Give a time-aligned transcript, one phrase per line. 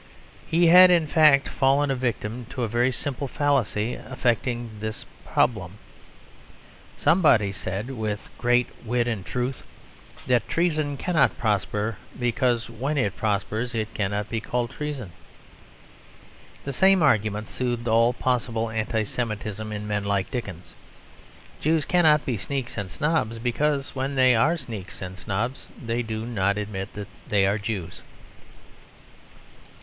[0.47, 5.77] He had, in fact, fallen a victim to a very simple fallacy affecting this problem.
[6.97, 9.61] Somebody said, with great wit and truth,
[10.25, 15.11] that treason cannot prosper, because when it prospers it cannot be called treason.
[16.65, 20.73] The same argument soothed all possible Anti Semitism in men like Dickens.
[21.59, 26.25] Jews cannot be sneaks and snobs, because when they are sneaks and snobs they do
[26.25, 28.01] not admit that they are Jews.